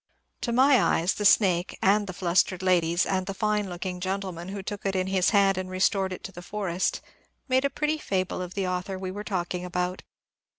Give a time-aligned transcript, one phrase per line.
[0.41, 4.63] To my eyes the snake, and the flustered ladies, and the fine looking gentleman who
[4.63, 7.01] took it in his hand and restored it to the forest,
[7.47, 10.01] made a pretty fable of the author we were talking about.